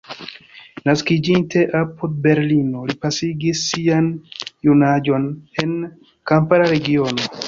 Naskiĝinte 0.89 1.65
apud 1.79 2.15
Berlino, 2.23 2.85
li 2.91 2.95
pasigis 3.03 3.61
sian 3.73 4.07
junaĝon 4.69 5.29
en 5.65 5.77
kampara 6.33 6.71
regiono. 6.73 7.29